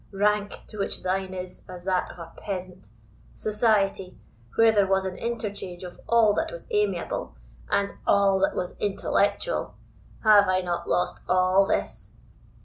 rank, 0.13 0.63
to 0.67 0.79
which 0.79 1.03
thine 1.03 1.31
is 1.31 1.63
as 1.69 1.83
that 1.85 2.09
of 2.09 2.17
a 2.17 2.33
peasant? 2.37 2.89
society, 3.35 4.17
where 4.55 4.71
there 4.71 4.87
was 4.87 5.05
an 5.05 5.15
interchange 5.15 5.83
of 5.83 5.99
all 6.09 6.33
that 6.33 6.51
was 6.51 6.65
amiable 6.71 7.37
of 7.69 7.91
all 8.07 8.39
that 8.39 8.55
was 8.55 8.75
intellectual? 8.79 9.75
Have 10.23 10.47
I 10.47 10.61
not 10.61 10.89
lost 10.89 11.19
all 11.29 11.67
this? 11.67 12.15